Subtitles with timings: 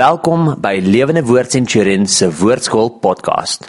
[0.00, 3.66] Welkom by Lewende Woord Centurion se Woordskool podcast.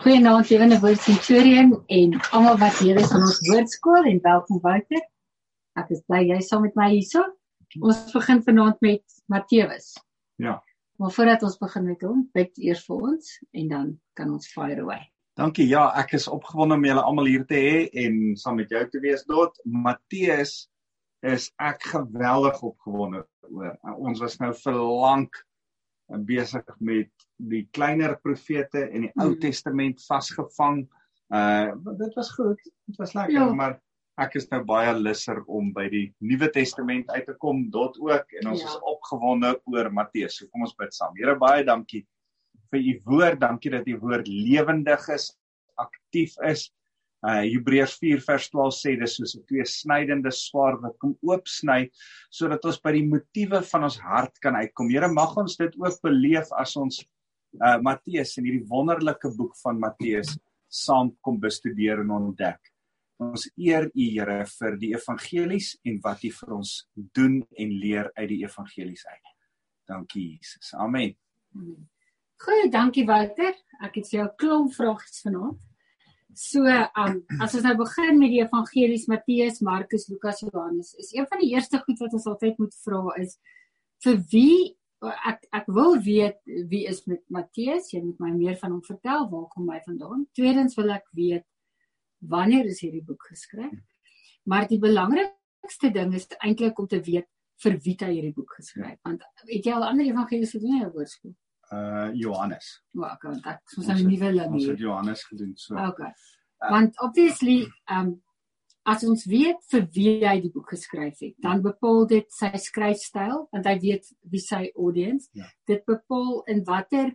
[0.00, 5.02] Goeienaand Lewende Woord Centurion en almal wat hier is in ons woordskool en welkom Wouter.
[5.76, 7.26] Ek is bly jy is saam met my hierso.
[7.84, 9.92] Ons begin vanaand met Matteus.
[10.40, 10.56] Ja.
[10.96, 14.80] Maar voordat ons begin met hom, bid eers vir ons en dan kan ons fire
[14.86, 15.02] away.
[15.36, 15.68] Dankie.
[15.68, 19.04] Ja, ek is opgewonde om julle almal hier te hê en saam met jou te
[19.04, 20.62] wees tot Matteus
[21.24, 23.76] is ek geweldig opgewonde oor.
[23.96, 25.36] Ons was nou vir lank
[26.28, 27.10] besig met
[27.40, 29.40] die kleiner profete in die Ou Mm.
[29.40, 30.84] Testament vasgevang.
[31.32, 32.60] Uh dit was goed.
[32.86, 33.52] Dit was lekker, Ja.
[33.54, 33.80] maar
[34.18, 38.26] ek is nou baie lusser om by die Nuwe Testament uit te kom dot ook
[38.40, 38.68] en ons Ja.
[38.68, 40.36] is opgewonde oor Matteus.
[40.38, 41.16] So kom ons bid saam.
[41.16, 42.06] Here baie dankie
[42.70, 43.40] vir u woord.
[43.40, 45.32] Dankie dat u woord lewendig is,
[45.78, 46.70] aktief is.
[47.24, 51.88] Uh Hebreërs 4 vers 12 sê dis soos 'n twee snydende swaard wat kom oopsny
[52.30, 54.90] sodat ons by die motiewe van ons hart kan uitkom.
[54.90, 57.00] Here mag ons dit ook beleef as ons
[57.62, 60.36] uh Matteus in hierdie wonderlike boek van Matteus
[60.68, 62.60] saam kom bestudeer en ontdek.
[63.22, 68.10] Ons eer U Here vir die evangelies en wat U vir ons doen en leer
[68.18, 69.36] uit die evangelies uit.
[69.86, 70.74] Dankie Jesus.
[70.74, 71.14] Amen.
[72.44, 73.54] Goeie, dankie Wouter.
[73.80, 75.62] Ek het vir jou klomp vragies vanaand.
[76.34, 81.28] So, um, as ons nou begin met die evangelies Matteus, Markus, Lukas, Johannes, is een
[81.30, 83.36] van die eerste goed wat ons altyd moet vra is
[84.04, 84.56] vir wie
[85.30, 86.38] ek ek wil weet
[86.70, 87.90] wie is met Matteus?
[87.92, 89.28] Jy moet my meer van hom vertel.
[89.30, 90.26] Waar kom hy vandaan?
[90.36, 91.46] Tweedens wil ek weet
[92.34, 93.78] wanneer is hierdie boek geskryf?
[94.48, 97.28] Maar die belangrikste ding is eintlik om te weet
[97.62, 98.98] vir wie het hy hierdie boek geskryf?
[99.06, 101.36] Want het jy al ander evangelies gedoen in jou woordskool?
[101.74, 102.68] Uh Johannes.
[102.90, 104.84] Wel, kan dit ons Ons nou nie wil hê Ons het nie.
[104.86, 105.76] Johannes gedoen so.
[105.88, 106.12] Okay.
[106.70, 107.58] Want obviously,
[107.90, 108.14] um
[108.84, 113.46] as ons weet vir wie hy die boek geskryf het, dan bepaal dit sy skryfstyl,
[113.54, 115.30] want hy weet wie sy audience.
[115.32, 115.48] Ja.
[115.70, 117.14] Dit bepaal in watter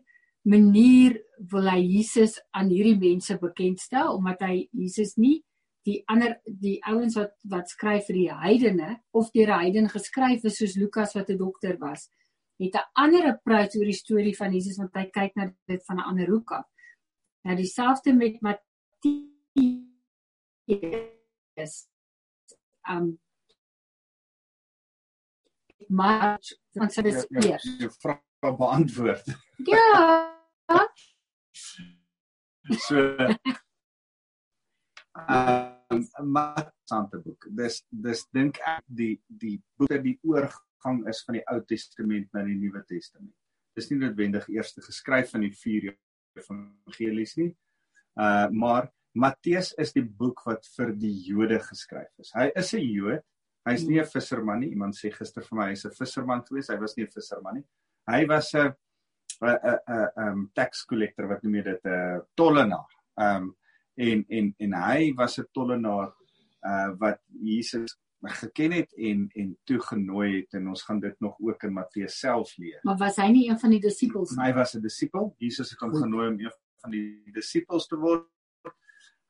[0.49, 1.19] manier
[1.51, 5.41] wil hy Jesus aan hierdie mense bekendstel omdat hy Jesus nie
[5.87, 10.45] die ander die ouens wat wat skryf vir die heidene of deur 'n heiden geskryf
[10.45, 12.09] is soos Lukas wat 'n dokter was
[12.59, 15.97] het 'n ander approach oor die storie van Jesus want hy kyk na dit van
[15.97, 16.67] 'n ander hoek af.
[17.43, 18.65] Nou dieselfde met Matteus.
[22.89, 23.19] Um
[25.87, 27.63] maar is Ja, ja, eers.
[27.77, 28.21] jou vraag
[28.57, 29.25] beantwoord.
[29.65, 30.37] Ja.
[32.69, 33.15] So
[35.27, 35.77] ehm
[36.23, 37.47] maar sante boek.
[37.49, 40.19] Dis dis dink ek die die boek wat die
[40.79, 43.33] oorgang is van die Ou Testament na die Nuwe Testament.
[43.75, 45.95] Dis nie noodwendig eers geskryf in die vier
[46.37, 47.55] evangelies nie.
[48.17, 52.31] Uh maar Matteus is die boek wat vir die Jode geskryf is.
[52.35, 53.23] Hy is 'n Jood.
[53.65, 54.69] Hy's nie 'n visserman nie.
[54.69, 56.69] Iemand sê gister vir my hy's 'n visserman gewees.
[56.69, 57.65] Hy was nie 'n visserman nie.
[58.07, 58.73] Hy was 'n
[59.41, 62.87] 'n 'n 'n um tax collector wat noem jy dit 'n tollenaar.
[63.17, 63.55] Um
[63.97, 66.13] en en en hy was 'n tollenaar
[66.63, 71.63] uh wat Jesus geken het en en toegenooi het en ons gaan dit nog ook
[71.63, 72.79] in Matteus self leer.
[72.83, 74.45] Maar was hy nie een van die disippels nie?
[74.45, 75.35] Hy was 'n disipel.
[75.37, 78.27] Jesus het hom genooi om een van die disippels te word.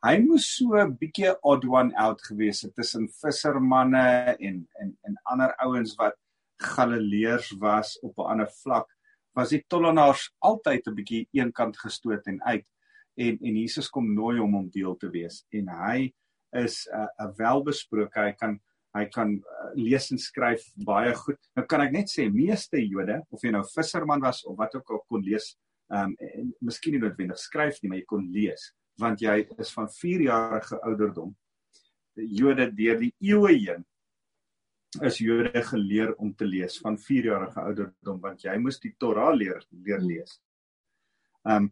[0.01, 5.19] Hy moes so 'n bietjie odd one out gewees het tussen vissermanne en en en
[5.23, 6.15] ander ouens wat
[6.57, 8.87] Galileërs was op 'n ander vlak.
[9.33, 12.65] Was die tollenaars altyd 'n bietjie eenkant gestoot en uit
[13.15, 16.13] en en Jesus kom nooi hom om deel te wees en hy
[16.51, 18.19] is 'n uh, welbesproke.
[18.19, 18.59] Hy kan
[18.99, 21.39] hy kan uh, lees en skryf baie goed.
[21.57, 24.95] Nou kan ek net sê meeste Jode of jy nou visserman was of wat ook
[24.95, 25.53] al kon lees,
[25.89, 29.69] ehm um, en miskien nie noodwendig skryf nie, maar jy kon lees want jy is
[29.71, 31.29] van 4 jarige ouderdom.
[32.19, 33.85] Die Jode deur die eeue heen
[35.05, 39.31] is Jode geleer om te lees van 4 jarige ouderdom want jy moes die Torah
[39.35, 40.39] leer leer lees.
[41.47, 41.71] Ehm um,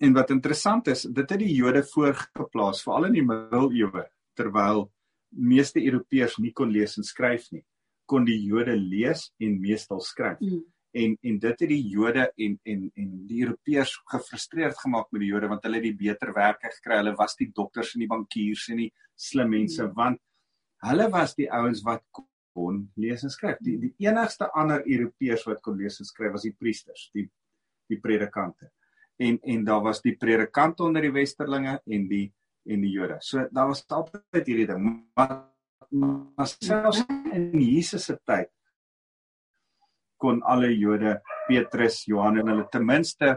[0.00, 4.06] en wat interessant is, dit het die Jode voorgeplaas veral in die middeleeue
[4.38, 4.86] terwyl
[5.30, 7.62] meeste Europeërs nie kon lees en skryf nie,
[8.10, 10.40] kon die Jode lees en meestal skryf.
[10.40, 10.62] Mm.
[11.00, 15.30] En en dit het die Jode en en en die Europeërs gefrustreerd gemaak met die
[15.30, 16.98] Jode want hulle het die beter werke gekry.
[16.98, 19.94] Hulle was die dokters en die bankiers en die slim mense Mm.
[19.94, 20.20] want
[20.88, 22.02] hulle was die ouens wat
[22.54, 23.58] kon lees en skryf.
[23.62, 27.28] Die die enigste ander Europeërs wat kon lees en skryf was die priesters, die
[27.90, 28.70] die predikante.
[29.18, 32.32] En en daar was die predikante onder die westerlinge en die
[32.70, 33.18] en die Jode.
[33.24, 34.86] So daar was altyd hierdie ding.
[35.18, 35.36] Maar,
[35.90, 38.50] maar selfs in Jesus se tyd
[40.20, 41.16] kon alle Jode
[41.48, 43.34] Petrus, Johannes en hulle ten minste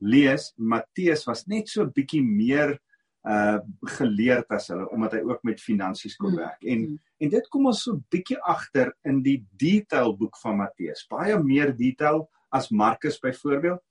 [0.00, 0.50] lees.
[0.56, 2.76] Matteus was net so bietjie meer
[3.28, 3.58] uh
[3.98, 6.62] geleerd as hulle omdat hy ook met finansies kon werk.
[6.64, 6.86] En
[7.20, 11.04] en dit kom ons so bietjie agter in die detail boek van Matteus.
[11.10, 13.82] Baie meer detail as Markus byvoorbeeld.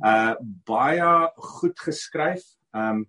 [0.00, 0.32] Uh
[0.68, 1.10] baie
[1.60, 2.46] goed geskryf.
[2.72, 3.04] Um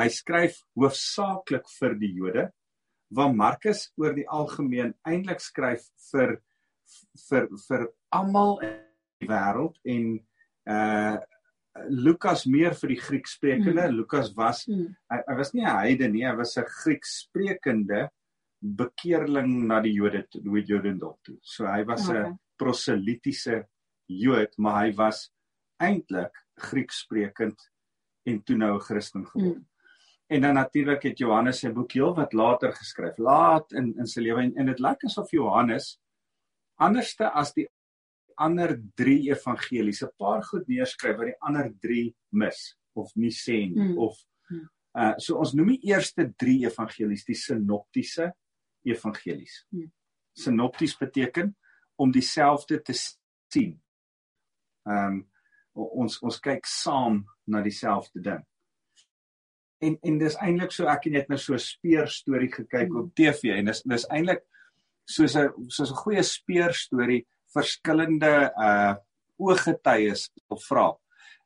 [0.00, 2.46] hy skryf hoofsaaklik vir die Jode
[3.12, 6.38] waar Markus oor die algemeen eintlik skryf vir
[7.28, 8.78] vir vir almal in
[9.20, 10.08] die wêreld en
[10.70, 11.20] uh
[11.88, 13.86] Lukas meer vir die Grieksprekende.
[13.86, 13.94] Mm.
[13.96, 14.90] Lukas was mm.
[15.08, 18.10] hy, hy was nie 'n heiden nie, hy was 'n Grieksprekende
[18.60, 21.38] bekeerling na die Jode toe, die Jodendom toe.
[21.40, 22.36] So hy was 'n okay.
[22.58, 23.64] proselitiese
[24.06, 25.32] Jood, maar hy was
[25.80, 27.58] eintlik Grieksprekend
[28.28, 29.58] en toe nou 'n Christen geword.
[29.58, 29.66] Mm.
[30.32, 34.22] En dan natuurlik het Johannes sy boek heel wat later geskryf, laat in in sy
[34.24, 35.98] lewe en, en dit lyk asof Johannes
[36.80, 37.66] anderste as die
[38.40, 42.60] ander 3 evangelies 'n paar goed neerskryf wat die ander 3 mis
[42.96, 43.98] of nie sê nie mm.
[43.98, 44.16] of
[44.96, 48.32] uh so ons noem die eerste 3 evangelies die sinoptiese
[48.84, 49.66] evangelies.
[49.70, 49.92] Mm.
[50.32, 51.56] Sinopties beteken
[51.96, 53.76] om dieselfde te sien.
[54.88, 55.20] Ehm um,
[55.74, 58.42] ons ons kyk saam na dieselfde ding.
[59.82, 62.98] En en dis eintlik so ek het net nou so 'n speer storie gekyk mm.
[63.00, 64.44] op TV en dis dis eintlik
[65.04, 68.94] soos 'n soos 'n goeie speer storie verskillende uh
[69.42, 70.88] ooggetuies wil vra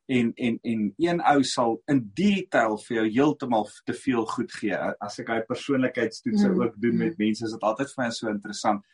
[0.06, 4.76] en en en een ou sal in detail vir jou heeltemal te veel goed gee
[4.76, 6.60] as ek hy persoonlikheidstoetse mm.
[6.62, 8.84] ook doen met mense is dit altyd vir my so interessant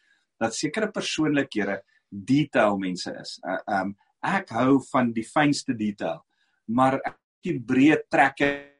[0.41, 6.23] dat sekere persoonlikhede detail mense is uh, um ek hou van die fynste detail
[6.67, 8.72] maar ek die breë trekke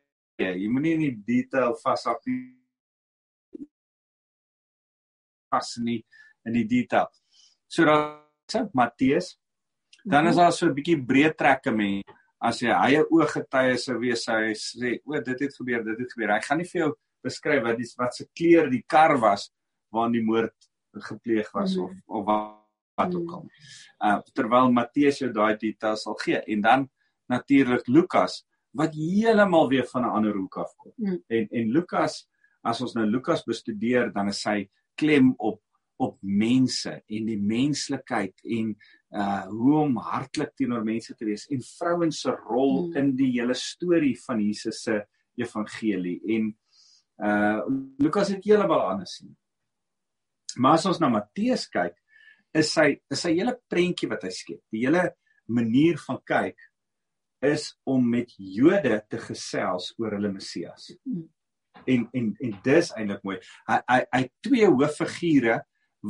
[0.51, 2.41] jy moenie in die detail vashak nie
[5.53, 6.01] pas nie
[6.49, 7.09] in die detail.
[7.69, 9.37] So dan Matteus
[10.05, 10.43] dan is mhm.
[10.43, 12.03] daar so 'n bietjie breë trekke men.
[12.41, 16.35] As jy 'n ooggetuie sou wees hy sê o dit het gebeur dit het gebeur.
[16.35, 16.93] Hy gaan nie vir jou
[17.23, 19.53] beskryf wat die wat se kleur die kar was
[19.93, 20.55] waarin die moord
[20.95, 21.83] gepleeg was mm.
[21.85, 22.59] of of wat,
[22.97, 23.47] wat ook al.
[24.01, 26.41] Uh terwyl Matteus jou daai details sal gee.
[26.47, 26.91] En dan
[27.29, 30.93] natuurlik Lukas wat heeltemal weer van 'n ander hoek af kom.
[30.97, 31.23] Mm.
[31.27, 32.29] En en Lukas
[32.63, 35.61] as ons nou Lukas bestudeer dan is hy klem op
[36.03, 38.73] op mense en die menslikheid en
[39.13, 42.97] uh hoe om hartlik teenoor mense te wees en vrouens se rol hmm.
[42.97, 45.03] in die hele storie van Jesus se
[45.37, 46.49] evangelie en
[47.23, 47.61] uh
[48.03, 49.37] Lukas het heeltemal anders sien.
[50.57, 51.95] Maar as ons na Matteus kyk,
[52.57, 54.61] is sy is sy hele prentjie wat hy skep.
[54.73, 55.07] Die hele
[55.49, 56.59] manier van kyk
[57.43, 60.93] is om met Jode te gesels oor hulle Messias.
[61.05, 61.27] Hmm.
[61.87, 63.39] En en en dis eintlik mooi.
[63.71, 65.61] Hy hy hy twee hooffigure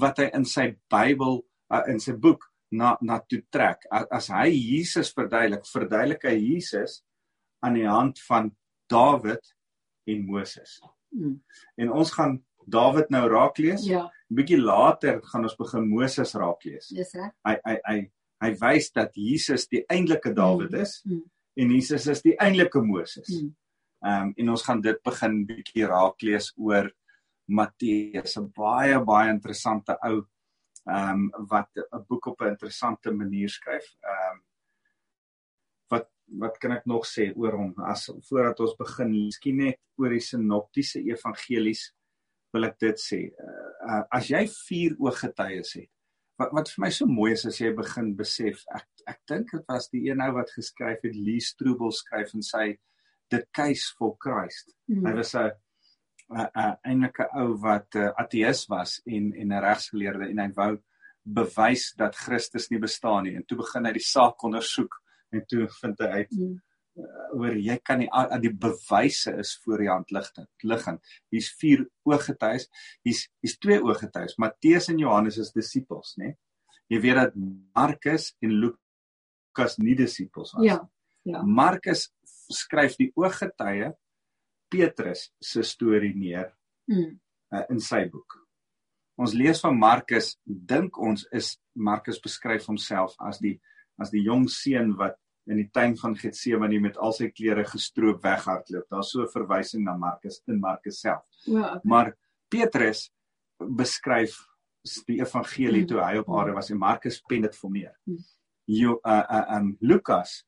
[0.02, 1.40] wat hy in sy Bybel
[1.72, 3.86] uh, in sy boek na na toe trek.
[3.90, 7.00] As hy Jesus verduidelik, verduidelik hy Jesus
[7.64, 8.50] aan die hand van
[8.90, 9.54] Dawid
[10.10, 10.80] en Moses.
[11.12, 11.38] Hmm.
[11.80, 13.84] En ons gaan Dawid nou raak lees.
[13.88, 14.06] Ja.
[14.06, 16.88] 'n Bietjie later gaan ons begin Moses raak lees.
[16.88, 17.32] Dis reg.
[17.44, 17.96] Hy hy hy
[18.42, 20.82] hy wys dat Jesus die eintlike Dawid hmm.
[20.82, 21.22] is hmm.
[21.62, 23.28] en Jesus is die eintlike Moses.
[23.28, 23.54] Hmm.
[24.02, 26.90] Ehm um, en ons gaan dit begin bietjie raak lees oor
[27.46, 30.24] Matteus, 'n baie baie interessante ou
[30.90, 33.86] ehm um, wat 'n boek op 'n interessante manier skryf.
[34.02, 34.42] Ehm um,
[35.90, 40.10] wat wat kan ek nog sê oor hom as voordat ons begin, miskien net oor
[40.10, 41.92] die sinoptiese evangelies
[42.52, 43.20] wil ek dit sê.
[43.86, 45.90] Uh, as jy vier ooggetuies het,
[46.42, 49.68] wat wat vir my so mooi is as jy begin besef, ek ek dink dit
[49.70, 52.72] was die een ou wat geskryf het, Lee Strobel skryf en sy
[53.32, 54.74] The Case for Christ.
[54.90, 55.06] Mm.
[55.06, 55.50] Hy was 'n
[56.32, 60.50] 'n eintlik 'n ou wat 'n uh, ateïs was en en 'n regsgeleerde en hy
[60.56, 60.72] wou
[61.22, 64.94] bewys dat Christus nie bestaan nie en toe begin hy die saak ondersoek
[65.32, 66.56] en toe vind hy uit mm.
[67.32, 71.86] Oor jy kan nie uh, die bewyse is voor die hand liggend liggend hier's vier
[72.08, 72.68] ooggetuies
[73.06, 76.34] hier's hier's twee ooggetuies Matteus en Johannes is disippels nê
[76.92, 77.38] jy weet dat
[77.76, 80.78] Markus en Lukas nie disippels was ja
[81.24, 82.10] ja Markus
[82.52, 83.92] skryf die ooggetuie
[84.72, 86.48] Petrus se storie neer
[86.88, 87.10] mm.
[87.52, 88.38] uh, in sy boek.
[89.20, 93.58] Ons lees van Markus, dink ons is Markus beskryf homself as die
[94.00, 95.18] as die jong seun wat
[95.50, 98.86] in die tuin van Getsemane met al sy klere gestroop weghardloop.
[98.90, 101.22] Daar's so 'n verwysing na Markus in Markus self.
[101.44, 101.80] Ja, okay.
[101.82, 102.16] Maar
[102.48, 103.10] Petrus
[103.58, 104.36] beskryf
[105.06, 105.86] die evangelie mm.
[105.86, 107.94] toe hy op aarde was en Markus pen dit vir meer.
[108.04, 108.24] Mm.
[108.64, 110.44] Jo uh uh um Lukas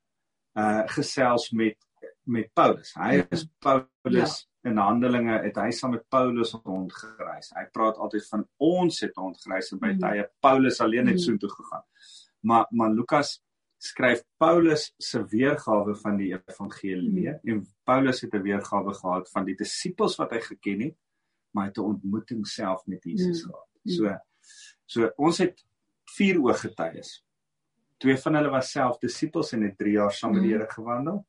[0.58, 1.78] uh gesels met
[2.24, 2.94] met Paulus.
[2.96, 3.26] Hy ja.
[3.30, 4.70] is Paulus ja.
[4.70, 7.52] in Handelinge het hy saam met Paulus rondgereis.
[7.54, 10.04] Hy praat altyd van ons het rondgereis en by mm.
[10.04, 11.24] tye Paulus alleen het mm.
[11.26, 11.84] soontoe gegaan.
[12.40, 13.38] Maar maar Lukas
[13.84, 17.40] skryf Paulus se weergawe van die evangelie mm.
[17.52, 20.96] en Paulus het 'n weergawe gehad van die disippels wat hy geken het,
[21.52, 23.50] maar hy het 'n ontmoeting self met Jesus mm.
[23.50, 23.68] gehad.
[23.84, 24.16] So
[24.86, 25.64] so ons het
[26.16, 27.24] vier ooggetuies.
[27.98, 31.26] Twee van hulle was self disippels en het 3 jaar saam met die Here gewandel.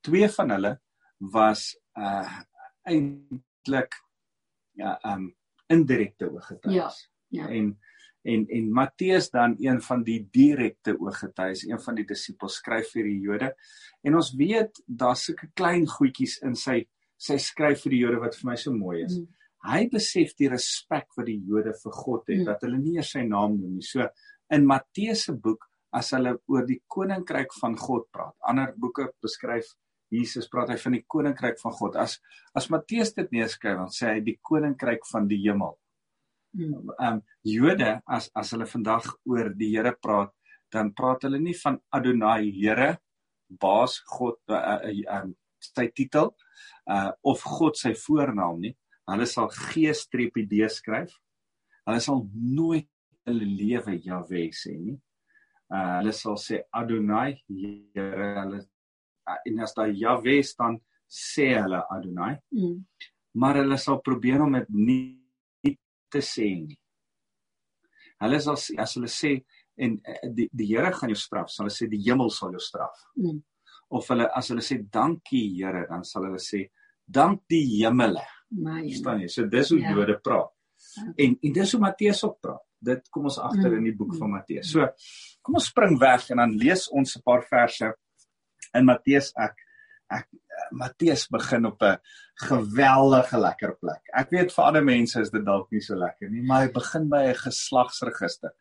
[0.00, 0.80] Twee van hulle
[1.18, 2.42] was uh
[2.86, 3.94] eintlik
[4.72, 5.34] ja, um
[5.66, 6.76] indirekte ooggetuies.
[6.76, 6.90] Ja.
[7.28, 7.48] Ja.
[7.48, 7.78] En
[8.26, 13.08] en en Matteus dan een van die direkte ooggetuies, een van die disippels skryf vir
[13.08, 13.52] die Jode.
[14.04, 16.82] En ons weet daar's sulke klein goedjies in sy
[17.16, 19.16] sy skryf vir die Jode wat vir my so mooi is.
[19.16, 19.30] Mm.
[19.66, 22.44] Hy besef die respek wat die Jode vir God het mm.
[22.50, 23.86] dat hulle nie eers sy naam noem nie.
[23.86, 24.04] So
[24.52, 25.64] in Matteus se boek
[25.96, 28.36] as hulle oor die koninkryk van God praat.
[28.44, 29.72] Ander boeke beskryf
[30.12, 31.96] Jesus praat hy van die koninkryk van God.
[31.98, 32.20] As
[32.56, 35.74] as Matteus dit neerskryf, dan sê hy die koninkryk van die hemel.
[36.56, 40.32] Um, Jode as as hulle vandag oor die Here praat,
[40.72, 42.96] dan praat hulle nie van Adonai Here,
[43.48, 45.26] Baas God uh, uh, uh,
[45.62, 46.32] sy titel
[46.90, 48.74] uh of God sy voornaam nie.
[49.06, 51.12] Hulle sal G-streepie D skryf.
[51.86, 52.88] Hulle sal nooit
[53.26, 54.96] hulle lewe Jahwe sê nie.
[55.70, 61.84] Uh hulle sal sê Adonai Here, hulle uh, en as daar Jahwe staan, sê hulle
[61.90, 62.34] Adonai.
[62.54, 62.80] Mm.
[63.36, 65.25] Maar hulle sal probeer om dit nie
[66.16, 66.78] te sê nie.
[68.24, 69.34] Hulle sal as hulle sê
[69.76, 72.62] en eh, die die Here gaan jou straf, sal hulle sê die hemel sal jou
[72.62, 73.04] straf.
[73.20, 73.42] Mm.
[73.96, 76.64] Of hulle as hulle sê dankie Here, dan sal hulle sê
[77.06, 78.24] dank die hemele.
[78.50, 79.28] Verstaan jy?
[79.32, 79.92] So dis hoe ja.
[79.94, 80.52] Jode praat.
[80.96, 81.26] Okay.
[81.26, 82.64] En en dis hoe Matteus ook praat.
[82.86, 83.78] Dit kom ons agter mm.
[83.80, 84.18] in die boek mm.
[84.22, 84.72] van Matteus.
[84.72, 84.88] So
[85.44, 87.92] kom ons spring weg en dan lees ons 'n paar verse
[88.74, 89.62] in Matteus ek
[90.12, 90.28] ek
[90.70, 91.98] Matteus begin op 'n
[92.48, 94.02] geweldige lekker plek.
[94.12, 97.08] Ek weet vir ander mense is dit dalk nie so lekker nie, maar hy begin
[97.08, 98.52] by 'n geslagsregister.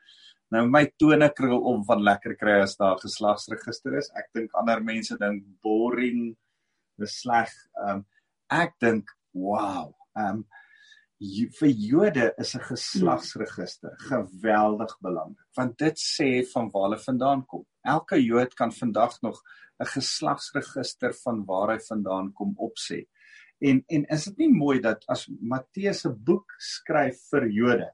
[0.52, 4.12] Nou my tone krul om van lekker kry as daar geslagsregister is.
[4.16, 6.36] Ek dink ander mense dink boring,
[7.00, 7.52] dis sleg.
[7.88, 8.06] Um
[8.50, 9.94] ek dink wow.
[10.16, 10.46] Um
[11.60, 17.66] vir Jode is 'n geslagsregister geweldig belangrik want dit sê van waar hulle vandaan kom.
[17.86, 19.42] Elke Jood kan vandag nog
[19.80, 23.06] 'n geslagsregister van waar hy vandaan kom opsê.
[23.60, 27.90] En en is dit nie mooi dat as Matteus se boek skryf vir Jode,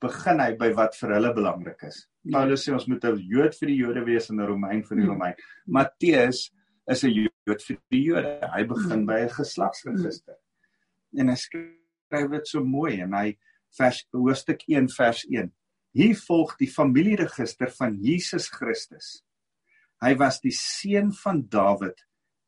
[0.00, 2.06] begin hy by wat vir hulle belangrik is.
[2.22, 2.38] Ja.
[2.38, 5.04] Paulus sê ons moet 'n Jood vir die Jode wees en 'n Romein vir die
[5.04, 5.10] ja.
[5.10, 5.34] Romein.
[5.66, 6.50] Matteus
[6.88, 8.38] is 'n Jood vir die Jode.
[8.54, 9.06] Hy begin ja.
[9.06, 10.36] by 'n geslagsregister.
[11.18, 13.38] En hy skryf dit so mooi en hy
[13.78, 15.52] vers hoofstuk 1 vers 1.
[15.92, 19.20] Hier volg die familieregister van Jesus Christus
[20.00, 21.98] Hy was die seun van Dawid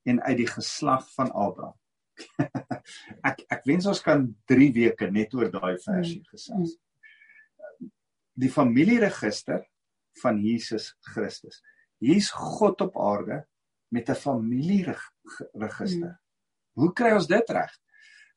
[0.08, 1.76] en uit die geslag van Abraham.
[3.28, 6.76] ek ek wens ons kan 3 weke net oor daai versie mm, gesels.
[8.40, 9.62] Die familieregister
[10.22, 11.60] van Jesus Christus.
[12.00, 13.44] Hier's God op aarde
[13.92, 16.12] met 'n familieregister.
[16.16, 16.20] Mm.
[16.80, 17.72] Hoe kry ons dit reg?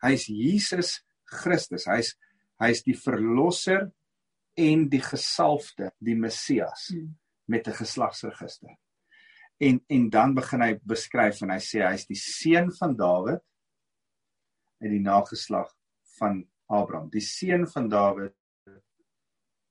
[0.04, 1.88] Hy's Jesus Christus.
[1.88, 2.16] Hy's
[2.60, 3.92] hy's die verlosser
[4.56, 6.94] en die gesalfde, die Messias
[7.46, 8.78] met 'n geslagsregister.
[9.58, 13.44] En en dan begin hy beskryf en hy sê hy's die seun van Dawid
[14.82, 15.72] uit die nageslag
[16.20, 17.10] van Abraham.
[17.10, 18.36] Die seun van Dawid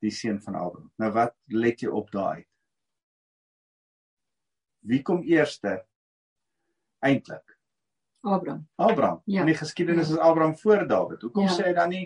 [0.00, 0.93] die seun van Abraham.
[0.99, 2.45] Nou wat let jy op daai?
[4.81, 5.87] Wie kom eerste
[7.00, 7.55] eintlik
[8.25, 8.69] Abraham.
[8.75, 9.23] Abraham.
[9.25, 9.41] Ja.
[9.41, 10.14] in die geskiedenis ja.
[10.14, 11.23] is Abraham voor Dawid.
[11.23, 11.53] Hoekom ja.
[11.53, 12.05] sê hy dan nie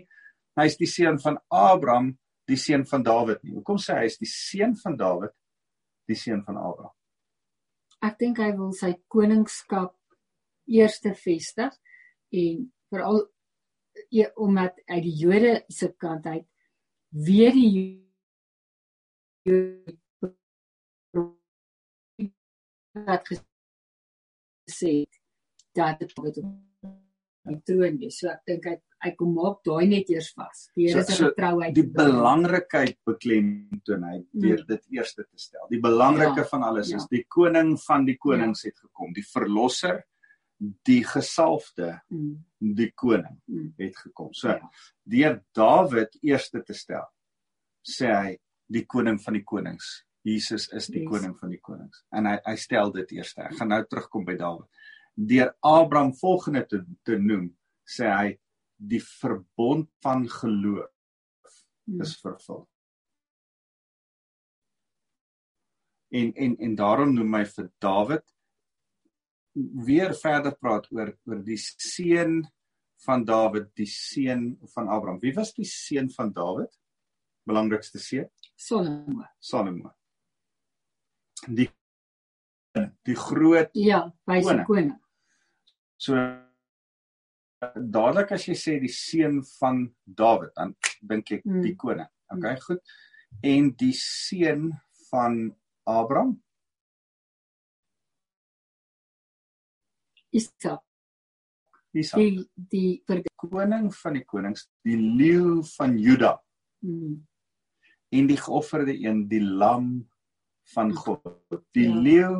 [0.58, 2.16] hy's die seun van Abraham
[2.49, 3.55] die seun van Dawid nie.
[3.59, 5.35] Hoekom sê hy hy's die seun van Dawid
[6.09, 6.95] die seun van Abraham?
[8.05, 9.95] Ek dink hy wil sy koningskap
[10.69, 11.75] eerste vestig
[12.33, 13.25] en veral
[14.14, 16.47] ja, omdat uit die Jode se kant uit
[17.11, 18.05] weer die
[23.09, 23.28] wat
[24.69, 25.07] gesê
[25.75, 26.12] dat dit
[27.49, 28.21] op die troon is.
[28.21, 30.64] So ek dink hy hy kom maak daai net eers vas.
[30.75, 31.75] Die Here se so, vertrouheid.
[31.76, 34.67] Die belangrikheid beklemtoon hy deur mm.
[34.73, 35.69] dit eerste te stel.
[35.71, 36.99] Die belangrike ja, van alles ja.
[36.99, 38.73] is die koning van die konings ja.
[38.73, 40.02] het gekom, die verlosser,
[40.59, 42.35] die gesalfde, mm.
[42.81, 43.71] die koning mm.
[43.78, 44.35] het gekom.
[44.35, 44.73] So ja.
[45.07, 47.07] deur Dawid eerste te stel,
[47.87, 48.37] sê hy
[48.69, 49.99] die koning van die konings.
[50.26, 51.12] Jesus is die yes.
[51.12, 52.02] koning van die konings.
[52.12, 53.47] En hy hy stel dit eerste.
[53.47, 54.67] Ek gaan nou terugkom by Dawid.
[55.18, 57.48] Deur Abraham volgende te, te noem,
[57.82, 58.28] sê hy
[58.78, 60.92] die verbond van geloof
[61.88, 62.02] hmm.
[62.04, 62.62] is vervul.
[66.14, 68.25] En en en daarom noem my vir Dawid
[69.88, 72.44] weer verder praat oor oor die seun
[73.02, 75.18] van Dawid, die seun van Abraham.
[75.22, 76.70] Wie was die seun van Dawid?
[77.46, 78.30] Belangrikste seun?
[78.54, 79.26] Salomo.
[79.40, 79.92] Salomo.
[81.46, 81.68] Die
[83.02, 84.94] die groot Ja, wyse Koning.
[85.99, 86.14] So
[87.75, 92.09] dadelik as jy sê die seun van Dawid dan dink ek die koning.
[92.31, 92.83] Okay, goed.
[93.43, 94.71] En die seun
[95.09, 95.40] van
[95.88, 96.37] Abraham,
[100.31, 100.83] Isak,
[101.97, 106.35] Isak, die die vir koning van die konings, die leeu van Juda
[106.85, 107.17] mm,
[108.12, 110.09] en die geofferde een, die lam
[110.75, 111.25] van God.
[111.73, 111.95] Die Ja.
[111.97, 112.33] leeu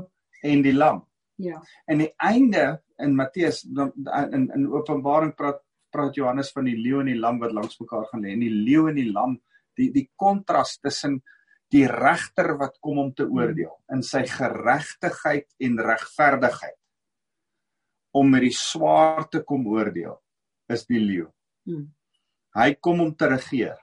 [0.45, 1.03] en die lam.
[1.39, 1.61] Ja.
[1.87, 7.07] En die einde in Matteus in in Openbaring praat praat Johannes van die leeu en
[7.07, 8.33] die lam wat langs mekaar gaan lê.
[8.35, 9.39] En die leeu en die lam,
[9.79, 11.23] die die kontras tussen
[11.73, 16.77] die regter wat kom om te oordeel in sy geregtigheid en regverdigheid
[18.13, 20.17] om met die swaar te kom oordeel
[20.69, 21.29] is die leeu.
[21.67, 21.87] Mm,
[22.57, 23.77] Hy kom om te regeer.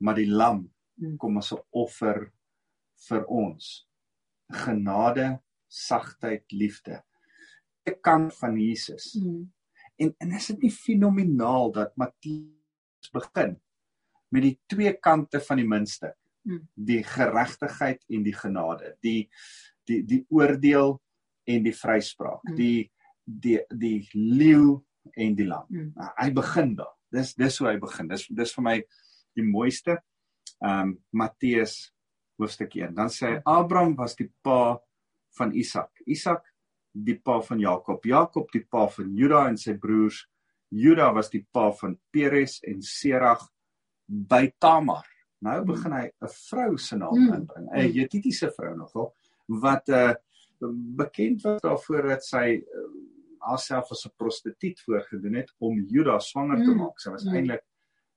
[0.00, 1.18] Maar die lam Mm.
[1.18, 2.32] kom as 'n offer
[3.08, 3.86] vir ons.
[4.50, 5.40] Genade,
[5.76, 7.02] sagtheid, liefde.
[7.86, 9.14] Die kant van Jesus.
[9.20, 9.44] mm,
[9.98, 13.54] En en is dit nie fenomenaal dat Matteus begin
[14.34, 16.16] met die twee kante van die muntstuk?
[16.44, 16.66] Mm.
[16.74, 19.28] Die geregtigheid en die genade, die
[19.88, 20.98] die die oordeel
[21.46, 22.56] en die vryspraak, Mm.
[22.56, 22.92] die
[23.24, 24.82] die die leeu
[25.16, 25.66] en die lam.
[25.70, 26.92] mm, Nou, hy begin daar.
[27.10, 28.08] Dis dis hoe hy begin.
[28.08, 28.76] Dis dis vir my
[29.34, 29.98] die mooiste.
[30.60, 31.92] Ehm um, Matteus
[32.38, 32.94] hoofstuk 1.
[32.94, 34.78] Dan sê hy Abraham was die pa
[35.36, 35.90] van Isak.
[36.06, 36.44] Isak
[36.92, 38.04] die pa van Jakob.
[38.04, 40.22] Jakob die pa van Juda en sy broers.
[40.70, 43.42] Juda was die pa van Peres en Serag
[44.08, 45.04] by Tamar.
[45.42, 47.34] Nou begin hy 'n vrou se naam Mm.
[47.34, 47.68] inbring.
[47.72, 49.12] 'n Jetitiese vrou nogal
[49.48, 50.14] wat 'n uh,
[50.96, 52.88] bekend was daarvoor dat sy uh,
[53.40, 56.98] haarself as 'n prostituut voorgedoen het om Juda swanger te maak.
[57.00, 57.62] Sy was eintlik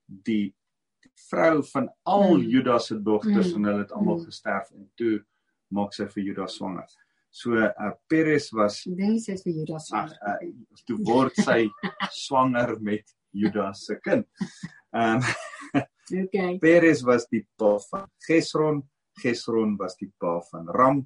[0.06, 0.56] die,
[1.02, 2.40] die vrou van al.
[2.40, 5.26] Juda se dogters en hulle het almal gesterf en toe
[5.72, 6.88] maak sy vir Juda swanger.
[7.32, 9.92] So uh, Peres was dink sy is vir Judas.
[9.94, 10.40] ag uh,
[10.88, 11.70] toe word sy
[12.26, 14.26] swanger met Juda se kind.
[14.94, 15.22] Ehm
[16.10, 16.58] Okay.
[16.58, 18.82] Peres was die pa van Gesron,
[19.22, 21.04] Gesron was die pa van Ram,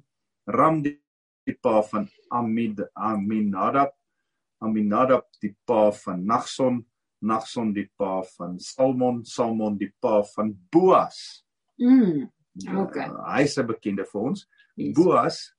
[0.48, 0.94] Ram die,
[1.44, 3.92] die pa van Amid Aminadab,
[4.64, 6.80] Aminadab die pa van Nagson,
[7.20, 11.44] Nagson die pa van Salmon, Salmon die pa van Boas.
[11.78, 12.30] Mm,
[12.64, 13.04] Okay.
[13.10, 14.46] Uh, Hy's 'n bekende vir ons.
[14.76, 14.94] yes.
[14.96, 15.53] Boas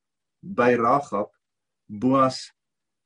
[0.54, 1.30] by Ragab,
[1.88, 2.52] Boas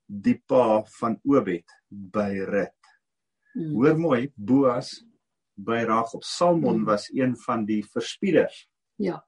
[0.07, 2.77] die pa van Obed by Rut.
[3.55, 5.05] Mm, Hoor mooi, Boas
[5.55, 6.23] by Ragab.
[6.25, 6.85] Salmon Mm.
[6.85, 8.69] was een van die verspieders.
[8.97, 9.27] Ja.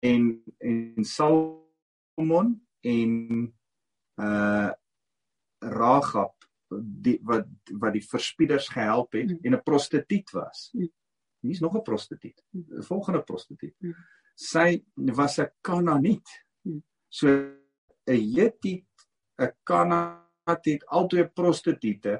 [0.00, 3.54] En en Salmon en
[4.16, 4.70] uh
[5.58, 6.34] Ragab
[6.82, 7.46] die wat
[7.80, 9.38] wat die verspieders gehelp het Mm.
[9.42, 10.70] en 'n prostituut was.
[10.72, 10.88] Mm.
[11.40, 12.42] Hier's nog 'n prostituut.
[12.50, 12.64] Mm.
[12.78, 13.74] 'n Volgende prostituut.
[13.78, 13.94] Mm.
[14.34, 16.43] Sy was 'n Kanaaniet.
[17.14, 18.86] So 'n Hetiet,
[19.38, 22.18] 'n Kanaaniet, albei prostituie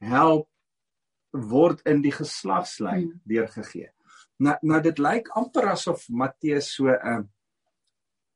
[0.00, 0.48] help
[1.32, 3.20] word in die geslagslyn Mm.
[3.24, 3.90] deurgegee.
[4.40, 7.22] Nou nou dit lyk amper asof Matteus so 'n uh,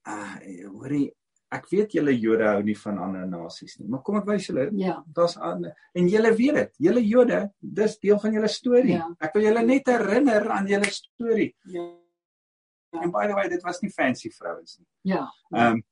[0.06, 0.36] uh
[0.72, 1.12] hoorie
[1.52, 4.70] ek weet julle Jode hou nie van ander nasies nie, maar kom ek wys julle
[4.72, 5.04] Ja.
[5.06, 6.72] daar's en julle weet dit.
[6.78, 8.92] Julle Jode, dis deel van julle storie.
[8.96, 9.08] Ja.
[9.20, 11.54] Ek wil julle net herinner aan julle storie.
[11.64, 12.01] Ja.
[12.92, 14.86] And by the way, dit was nie fancy vrouens nie.
[15.14, 15.26] Ja.
[15.54, 15.82] Ehm um,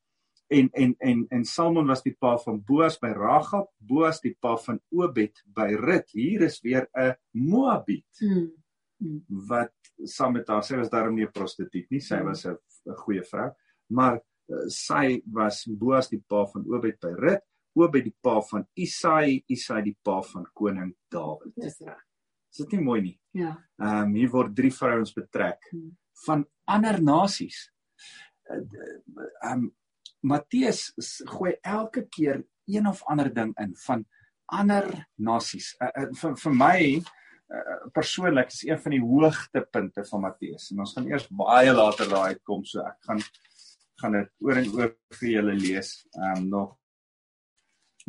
[0.52, 4.56] en en en en Salmon was die pa van Boas by Ragab, Boas die pa
[4.56, 6.10] van Obed by Rut.
[6.12, 8.50] Hier is weer 'n Moabiet Mm,
[8.98, 9.72] mm, wat
[10.04, 12.24] saam met haar, sy was daarom nie 'n prostituut nie, sy Mm.
[12.24, 12.58] was 'n
[12.96, 13.50] goeie vrou,
[13.90, 17.42] maar uh, sy was Boas die pa van Obed by Rut,
[17.76, 21.54] Obed die pa van Isai, Isai die pa van koning Dawid.
[21.54, 22.02] dis reg.
[22.50, 23.20] Is dit nie mooi nie?
[23.32, 23.56] Ja.
[23.78, 25.96] Ehm um, hier word drie vrouens betrek Hmm.
[26.26, 27.68] Van ander nasies.
[28.50, 29.68] Ehm um,
[30.20, 30.90] Matteus
[31.24, 34.04] gooi elke keer een of ander ding in van
[34.52, 34.84] ander
[35.16, 35.72] nasies.
[35.80, 40.68] Uh, uh, vir vir my uh, persoonlik is een van die hoogtepunte van Matteus.
[40.70, 43.24] En ons gaan eers baie later daai uitkom, so ek gaan
[44.00, 45.94] gaan dit oor en oor vir julle lees.
[46.18, 46.76] Ehm um, nog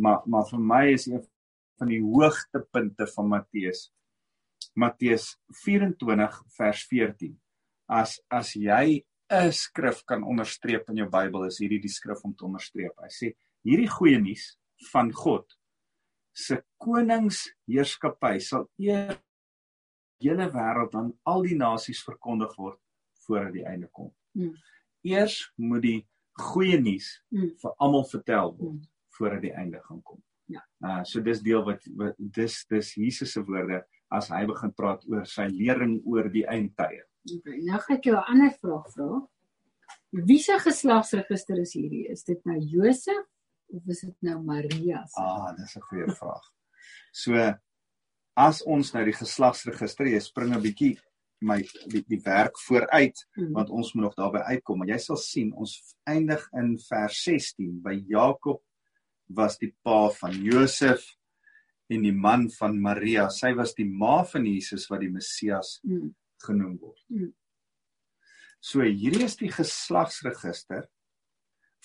[0.02, 1.24] maar maar vir my is een
[1.80, 3.89] van die hoogtepunte van Matteus
[4.74, 7.36] Matteus 24 vers 14.
[7.91, 12.34] As as jy 'n skrif kan onderstreep in jou Bybel, is hierdie die skrif om
[12.36, 12.95] te onderstreep.
[12.99, 14.58] Hy sê hierdie goeie nuus
[14.91, 15.45] van God
[16.34, 19.19] se koningsheerskappy sal eer
[20.21, 22.80] hele wêreld aan al die nasies verkondig word
[23.25, 24.12] voordat die einde kom.
[24.38, 24.56] Hmm.
[25.04, 25.99] Eers moet die
[26.39, 30.21] goeie nuus Mm, vir almal vertel word mm, voordat die einde gaan kom.
[30.51, 30.62] Ja.
[30.84, 35.04] Uh so dis deel wat, wat dis dis Jesus se woorde as hy begin praat
[35.08, 37.04] oor sy lering oor die eindtye.
[37.25, 37.57] Okay.
[37.65, 39.27] Nou gaan ek jou 'n ander vraag vra.
[40.12, 42.07] Wie se geslagsregister is hierdie?
[42.10, 43.25] Is dit nou Josef
[43.69, 45.19] of is dit nou Maria se?
[45.21, 46.43] Ah, dis 'n goeie vraag.
[47.13, 47.53] So
[48.36, 50.97] as ons nou die geslagsregister, jy spring 'n bietjie
[51.41, 51.57] my
[51.89, 53.51] die, die werk vooruit Hmm.
[53.53, 57.81] want ons moet nog daarby uitkom maar jy sal sien ons eindig in vers 16
[57.81, 58.62] by Jakob
[59.27, 61.17] was die pa van Josef
[61.89, 66.13] en die man van Maria sy was die ma van Jesus wat die Messias Hmm.
[66.45, 66.99] Genoem word.
[67.08, 67.34] Hmm.
[68.62, 70.88] So hierdie is die geslagsregister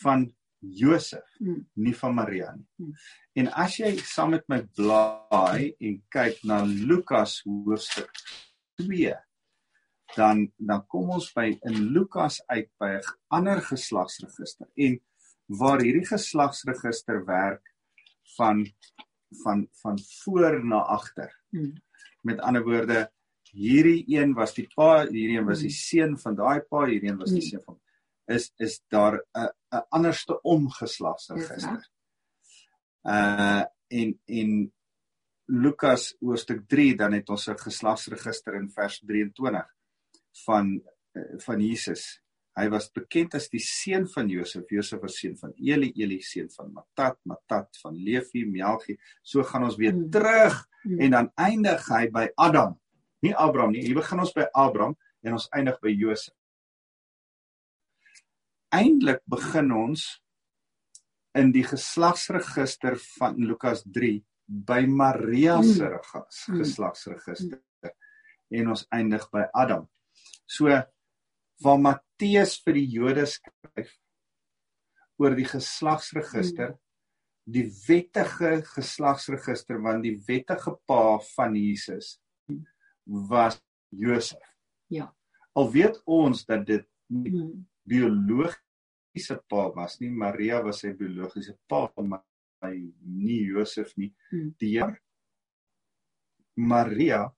[0.02, 1.66] van Josef, Hmm.
[1.74, 2.66] nie van Maria nie.
[2.76, 2.94] Hmm.
[3.34, 8.10] En as jy saam met my blaai en kyk na Lukas hoofstuk
[8.80, 9.14] 2,
[10.16, 15.00] dan dan kom ons by in Lukas uit by 'n ander geslagsregister en
[15.46, 17.62] waar hierdie geslagsregister werk
[18.36, 18.66] van
[19.42, 21.30] van van voor na agter.
[21.50, 21.74] Hmm.
[22.22, 23.10] Met ander woorde,
[23.52, 27.18] hierdie een was die pa, hierdie een was die seun van daai pa, hierdie een
[27.18, 27.48] was die Hmm.
[27.50, 27.80] seun van
[28.28, 31.76] is is daar 'n 'n anderste omgeslagsregister.
[31.76, 31.90] Dis
[33.06, 34.72] Uh en en
[35.46, 39.64] Lukas hoofstuk 3 dan het ons 'n geslagsregister in vers 23
[40.44, 40.82] van
[41.12, 42.20] uh, van Jesus.
[42.56, 46.50] Hy was bekend as die seun van Josef, Josef was seun van Eli, Eli seun
[46.50, 48.98] van Matat, Matat van Levi, Melchi.
[49.22, 50.10] So gaan ons weer Hmm.
[50.10, 50.66] terug
[50.98, 52.80] en dan eindig hy by Adam.
[53.22, 53.82] Nie Abraham nie.
[53.86, 56.34] Hier begin ons by Abraham en ons eindig by Josef.
[58.74, 60.06] Eindelik begin ons
[61.36, 65.92] in die geslagsregister van Lukas 3 by Maria se Mm.
[65.96, 66.58] regas- Mm.
[66.58, 67.60] geslagsregister
[68.50, 69.88] en ons eindig by Adam.
[70.46, 70.66] So
[71.62, 73.96] waar Matteus vir die Jode skryf
[75.18, 76.78] oor die geslagsregister
[77.48, 82.18] die wettige geslagsregister want die wettige pa van Jesus
[83.06, 84.42] was Josef.
[84.92, 85.08] Ja.
[85.56, 87.66] Al weet ons dat dit nie Hmm.
[87.86, 92.24] biologiese pa was nie, Maria was sy biologiese pa, maar
[92.62, 94.12] hy nie Josef nie.
[94.30, 94.54] Hmm.
[94.58, 95.00] Die Heer
[96.56, 97.32] Maria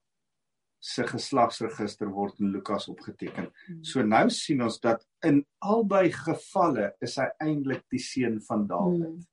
[0.79, 3.49] se geslagsregister word in Lukas opgeteken.
[3.67, 3.83] Hmm.
[3.83, 9.25] So nou sien ons dat in albei gevalle is hy eintlik die seun van Dawid.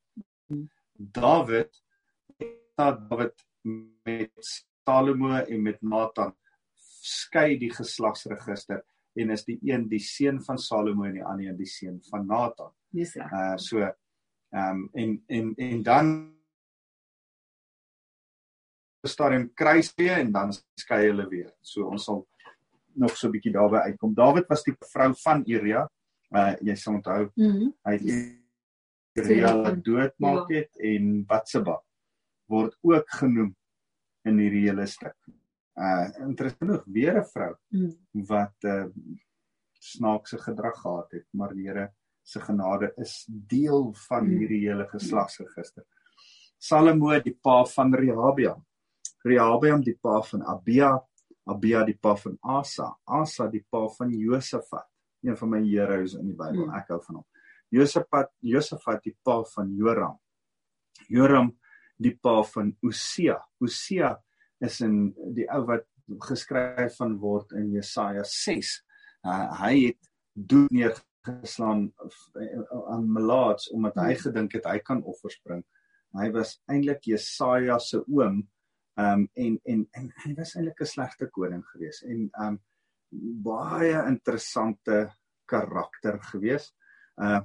[0.50, 0.68] Hmm.
[0.98, 1.82] Dawid
[2.76, 3.46] dat Dawid
[4.04, 4.50] met
[4.86, 6.34] Salomo en met Nathan
[7.02, 8.84] skei die geslagsregister
[9.16, 12.26] en is die een die seun van Salomo en die ander een die seun van
[12.28, 12.72] Nathan.
[12.94, 13.32] Dis reg.
[13.32, 16.14] Uh so ehm um, en en en dan
[19.06, 21.52] stadium kruis weer en dan skei hulle weer.
[21.60, 22.26] So ons sal
[22.94, 24.14] nog so 'n bietjie daarby uitkom.
[24.14, 25.86] Dawid was die vrou van Uria.
[26.30, 27.74] Uh jy sal onthou Hmm.
[27.84, 28.06] hy het
[29.16, 31.80] Uria doodmaak het en Batseba
[32.46, 33.56] word ook genoem
[34.26, 35.16] in hierdie hele stuk.
[35.76, 37.92] Uh interessant genoeg weer 'n vrou Hmm.
[38.28, 38.86] wat uh
[39.80, 44.38] snaakse gedrag gehad het, maar die Here se genade is deel van Mm.
[44.38, 45.84] hierdie hele geslagsregister.
[46.58, 48.64] Salomo die pa van Rehabiam.
[49.24, 50.98] Rehabiam die pa van Abia,
[51.46, 54.86] Abia die pa van Asa, Asa die pa van Josafat,
[55.22, 56.66] een van my heroes in die Bybel.
[56.66, 56.74] Mm.
[56.74, 57.24] Ek hou van hom.
[57.70, 60.18] Josafat, Josafat die pa van Joram.
[61.08, 61.56] Joram
[61.96, 63.38] die pa van Usia.
[63.60, 64.16] Usia
[64.64, 65.86] is in die ou wat
[66.28, 68.72] geskryf van word in Jesaja 6.
[69.26, 74.22] Uh, hy het dood neergeslaan uh, aan Melaats omdat hy Hmm.
[74.28, 75.64] gedink het hy kan offers bring.
[76.16, 78.44] Hy was eintlik Jesaja se oom
[78.96, 82.58] um en en en hy was eintlik 'n slegte koning geweest en um
[83.44, 85.10] baie interessante
[85.44, 86.74] karakter geweest.
[87.20, 87.40] Uh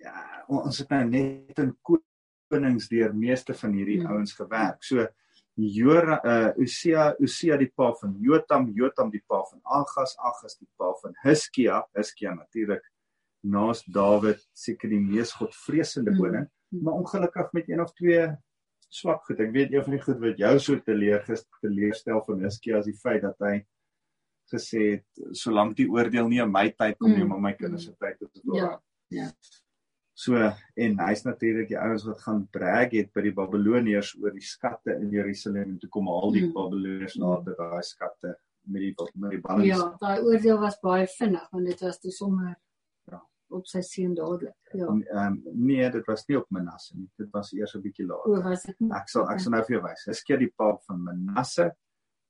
[0.00, 1.74] ja, ons het nou net in
[2.50, 4.12] konings deur meeste van hierdie Hmm.
[4.16, 4.82] ouens gewerk.
[4.84, 5.06] So
[5.56, 10.68] Jora uh Usia Usia die pa van Jotam, Jotam die pa van Agas, Agas die
[10.78, 12.82] pa van Hiskia, Hiskia natuurlik
[13.42, 16.18] naas Dawid seker die mees godvreesende Mm.
[16.18, 16.46] koning,
[16.82, 18.28] maar ongelukkig met een of twee
[18.90, 19.40] swak goed.
[19.40, 22.96] Ek weet een van die goed wat jou so teleurges teleurstel van Hiskia is die
[22.98, 23.64] feit dat hy
[24.52, 27.28] gesê het solank die oordeel nie in my tyd kom nie, Mm.
[27.28, 29.30] maar my kinders se tyd is dit Ja, ja.
[30.20, 30.36] So
[30.76, 34.96] en hy's natuurlik die ouens wat gaan brag het by die Babiloniërs oor die skatte
[35.00, 36.52] in Jerusalem en toe kom al die Mm.
[36.56, 37.22] Babiloniërs Mm.
[37.24, 38.34] later daai skatte
[38.66, 39.68] met die met die ballings.
[39.78, 42.56] Ja, daai oordeel was baie vinnig want dit was toe sommer
[43.10, 43.22] Ja.
[43.50, 44.54] op sy seun dadelik.
[44.74, 44.86] Ja.
[44.86, 47.08] En, um, nee, dit was nie op Manasse nie.
[47.16, 48.30] Dit was eers 'n bietjie later.
[48.30, 48.90] O, was dit nie?
[48.92, 50.22] Ek sal ek sal nou vir jou wys.
[50.24, 51.70] Keer die pa van Manasse.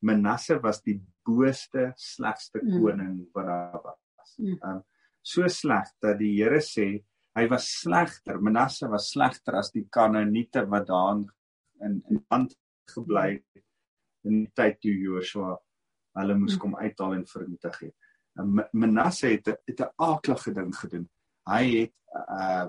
[0.02, 2.80] Manasse was die booste, slegste Mm.
[2.82, 4.36] koning wat daar was.
[4.38, 4.58] Mm.
[4.62, 4.84] Um
[5.22, 7.02] so sleg dat die Here sê
[7.36, 8.38] hy was slegter.
[8.40, 11.16] Manasse was slegter as die Kanaaniete wat daar
[11.80, 12.54] in in land
[12.94, 13.64] gebly het
[14.24, 15.56] in die tyd toe Joshua
[16.18, 16.58] hulle moes Mm.
[16.60, 17.94] kom uithaal en vernietig het.
[18.72, 21.08] Manasse het het 'n aaklige ding gedoen.
[21.46, 22.68] Hy het uh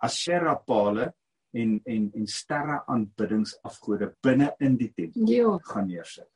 [0.00, 1.14] Asherah pale
[1.54, 5.58] en en en sterre aanbiddingsafgode binne in die tempel Ja.
[5.62, 6.28] gaan neersit.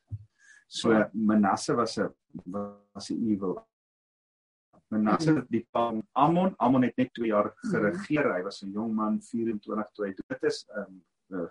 [0.68, 2.14] So Manasse was 'n
[2.94, 3.66] was 'n evil.
[4.88, 8.32] Manasse het die pa van Amon, Amon het net 2 jaar geregeer.
[8.34, 11.02] Hy was 'n jong man 24 toe hy dood is, um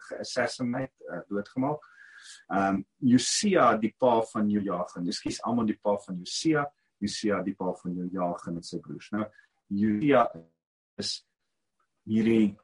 [0.10, 1.80] geassassinate, uh, doodgemaak.
[2.50, 5.06] Um Josia die pa van Joachim.
[5.06, 6.66] Ekskuus, Amon die pa van Josia,
[7.00, 9.12] Josia die pa van Joachim en sy broers.
[9.12, 9.26] Nou
[9.70, 10.28] Josia
[10.98, 11.24] is
[12.08, 12.58] hierdie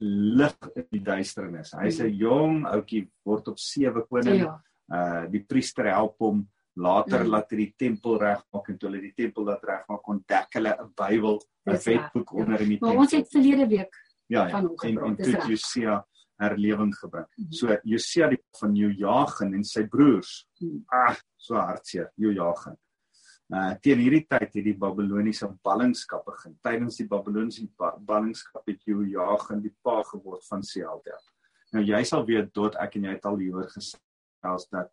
[0.00, 1.74] lig in die duisternis.
[1.76, 4.44] Hy's 'n jong ouetjie word op sewe koning.
[4.44, 4.62] Ja.
[4.90, 6.48] Uh die priester help hom
[6.80, 7.30] later Mm.
[7.30, 10.92] laat hy die tempel regmaak en toe hulle die tempel laat regmaak ontdek hulle 'n
[10.96, 12.36] Bybel, 'n wetboek ja.
[12.40, 13.02] onder in die Maar tempel.
[13.04, 13.94] ons het verlede week
[14.28, 14.50] ja, ja.
[14.50, 15.48] van hom en en gepraat, dis toe.
[15.50, 16.06] Josia
[16.40, 17.26] herlewing gebring.
[17.36, 17.52] Mhm.
[17.52, 20.46] So Josia die van Joachim en sy broers.
[20.60, 20.82] Mhm.
[20.88, 22.76] Ah, so hartseer, Joachim.
[23.52, 26.56] Uh teen hierdie tyd het die Babiloniese ballingskap begin.
[26.62, 31.18] Tydens die Babiloniese ba- ballingskap het Joachim die pa geword van Sealtiel.
[31.72, 34.90] Nou jy sal weet tot ek en jy het al hieroor gesels dat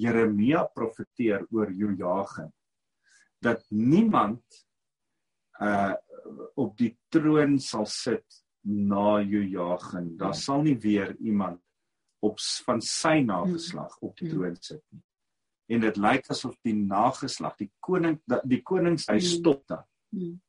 [0.00, 2.52] Jeremia profeteer oor Joachim
[3.40, 4.42] dat niemand
[5.60, 5.94] uh
[6.54, 10.16] op die troon sal sit na Joachim.
[10.16, 10.40] Daar Ja.
[10.40, 11.60] sal nie weer iemand
[12.22, 14.34] op van sy nageslag op die Mm.
[14.34, 15.02] troon sit nie.
[15.68, 19.38] En dit lyk asof die nageslag, die koning die koningshuis Mm.
[19.40, 20.40] stop dan Mm.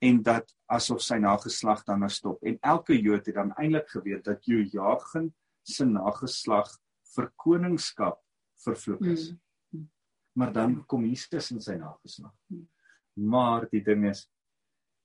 [0.00, 2.42] en dat asof sy nageslag dan nou stop.
[2.42, 6.68] En elke Jood het dan eintlik geweet dat Joachim se nageslag
[7.14, 8.20] vir koningskap
[8.64, 9.30] vervloek is.
[9.30, 9.38] Mm.
[9.78, 9.88] Mm.
[10.32, 12.34] Maar dan kom Jesus in sy nageslag.
[12.52, 12.68] Mm.
[13.14, 14.26] Maar die ding is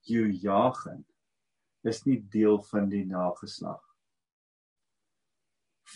[0.04, 1.06] Joachim
[1.84, 3.82] is nie deel van die nageslag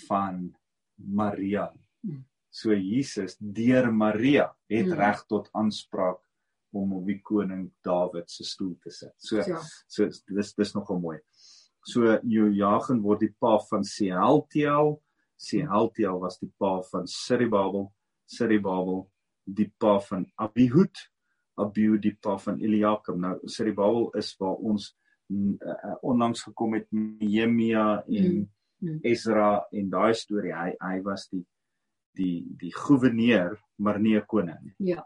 [0.07, 0.55] van
[0.95, 1.71] Maria.
[2.03, 2.23] Mm.
[2.49, 4.93] So Jesus deur Maria het Mm.
[4.93, 6.19] reg tot aanspraak
[6.71, 9.13] om op die koning Dawid se stoel te sit.
[9.17, 9.61] So Ja.
[9.87, 11.19] so dis dis nogal mooi.
[11.85, 15.01] So Joachim word die pa van Sealtiel.
[15.35, 17.91] Sealtiel was die pa van Siribabel.
[18.25, 19.05] Siribabel
[19.45, 20.95] die pa van Abihud.
[21.55, 23.19] Abihud die pa van Eliakim.
[23.21, 24.91] Nou Siribabel is waar ons
[25.29, 28.45] uh, onlangs gekom het Nehemia en
[28.79, 28.99] Mm, mm.
[29.03, 30.53] Ezra en daai storie.
[30.53, 31.43] Hy hy was die
[32.15, 34.75] die die goewerneur, maar nie 'n koning nie.
[34.93, 35.03] Ja.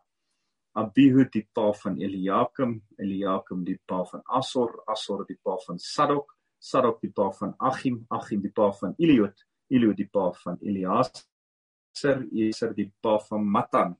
[0.73, 6.35] Abihud die pa van Eliakim, Eliakim die pa van Assor, Assor die pa van Sadok,
[6.59, 9.35] Sadok die pa van Achim, Achim die pa van Eliud,
[9.69, 13.95] Eliud die pa van Eliaser, Eser die pa van Matan,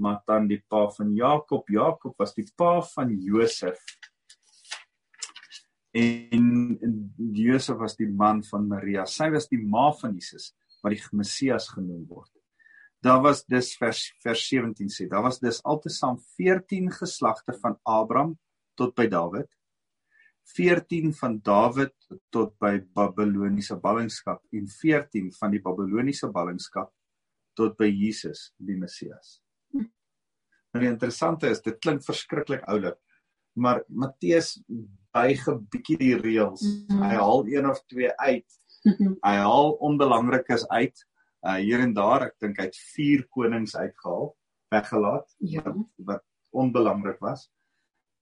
[0.00, 3.80] Matan die pa van Jakob, Jakob was die pa van Josef.
[5.92, 6.78] En
[7.34, 9.06] Josef was die man van Maria.
[9.06, 12.30] Sy was die ma van Jesus wat die Messias genoem word.
[13.04, 18.36] Daar was dus vers vers 17 sê, daar was dus altesaam 14 geslagte van Abraham
[18.76, 19.48] tot by Dawid.
[20.56, 21.94] 14 van Dawid
[22.34, 26.90] tot by Babiloniese ballingskap en 14 van die Babiloniese ballingskap
[27.54, 29.40] tot by Jesus die Messias.
[30.70, 32.98] Nou die interessante is dit klink verskriklik oulik,
[33.58, 34.60] maar Matteus
[35.12, 36.62] buig 'n bietjie die reëls.
[36.62, 37.02] Mhm.
[37.02, 38.60] Hy haal een of twee uit
[39.26, 40.96] hy haal onbelangrikes uit
[41.44, 44.30] uh, hier en daar ek dink hy het 4 konings uitgehaal
[44.72, 45.62] weggelaat Ja.
[45.66, 47.48] wat, wat onbelangrik was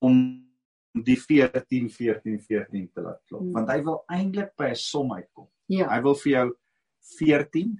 [0.04, 0.47] om
[0.94, 3.52] die 14 14 14 te laat klop Hmm.
[3.52, 5.88] want hy wil eintlik by 'n som uitkom Ja.
[5.88, 6.56] hy wil vir jou
[7.18, 7.76] 14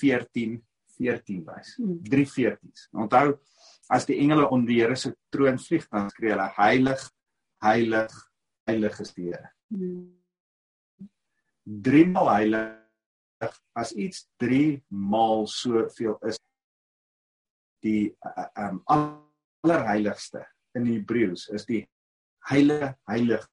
[0.00, 0.62] 14
[0.98, 2.02] 14 wys Mm.
[2.02, 3.38] drie 14s onthou
[3.90, 7.10] as die engele om die Here se troon vlieg dan skree hulle heilig
[7.62, 8.12] heilig
[8.66, 10.12] heilig is die Here Mm.
[11.64, 12.78] drie maal heilig
[13.74, 16.38] as iets drie maal soveel is
[17.82, 20.44] die uh, um, allerheiligste
[20.76, 21.86] in Hebreëus is die
[22.50, 23.48] heilige heilig.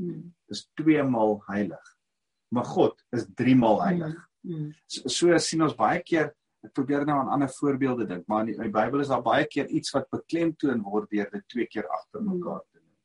[0.00, 0.34] Mm.
[0.50, 1.90] is twee maal heilig.
[2.52, 4.16] Maar God is drie maal heilig.
[4.42, 4.72] Mm.
[4.86, 8.52] so, so sien ons baie keer ek probeer nou aan ander voorbeelde dink maar in
[8.52, 11.66] die, in die Bybel is daar baie keer iets wat beklemtoon word deur dit twee
[11.70, 12.96] keer agter mekaar te doen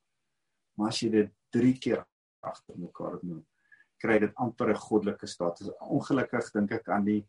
[0.78, 2.02] maar as jy dit drie keer
[2.46, 3.44] agter mekaar doen
[4.02, 5.72] kry dit amper 'n goddelike status.
[5.82, 7.24] Ongelukkig dink ek aan die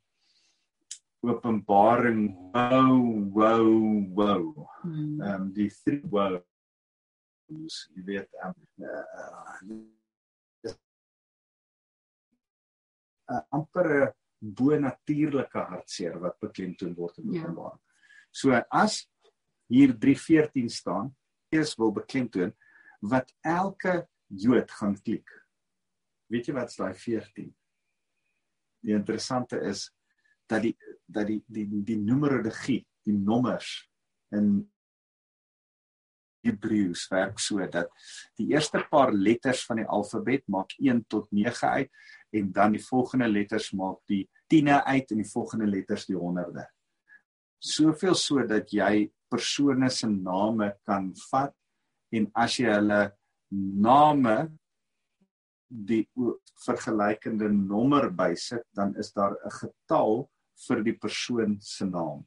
[1.25, 3.01] openbaring wow
[3.35, 3.69] wow
[4.14, 4.45] wow.
[4.85, 5.21] Mm.
[5.21, 6.03] ehm um, die three
[7.49, 9.81] woes jy weet ehm um,
[10.67, 10.75] uh,
[13.29, 13.89] uh, amper
[14.41, 17.43] 'n bo-natuurlike hartseer wat beklemtoon word in Ja.
[17.43, 17.81] Openbaring.
[18.31, 19.09] So as
[19.67, 21.17] hier 3:14 staan,
[21.51, 22.55] eers wil beklemtoon
[23.01, 25.29] wat elke Jood gaan klik.
[26.29, 27.55] Weet jy wat daai 14?
[28.85, 29.89] Die interessante is
[30.47, 33.89] dat die dat die die die numerologie, die nommers
[34.31, 34.71] in
[36.46, 37.90] Hebreëus werk so dat
[38.38, 41.90] die eerste paar letters van die alfabet maak 1 tot 9 uit
[42.38, 46.66] en dan die volgende letters maak die 10e uit en die volgende letters die honderde.
[47.59, 51.55] Soveel sodat jy persone se name kan vat
[52.14, 53.03] en as jy hulle
[53.51, 54.37] name
[55.68, 56.05] die
[56.64, 60.29] vergelykende nommer bysit dan is daar 'n getal
[60.66, 62.27] vir die persoon se naam.